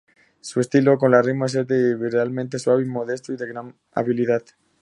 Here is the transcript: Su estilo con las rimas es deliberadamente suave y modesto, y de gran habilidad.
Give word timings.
Su 0.39 0.59
estilo 0.61 0.97
con 0.97 1.11
las 1.11 1.23
rimas 1.23 1.53
es 1.53 1.67
deliberadamente 1.67 2.57
suave 2.57 2.81
y 2.81 2.85
modesto, 2.87 3.33
y 3.33 3.37
de 3.37 3.45
gran 3.47 3.75
habilidad. 3.91 4.41